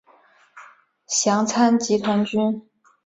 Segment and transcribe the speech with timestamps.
[1.05, 2.67] 详参集团军。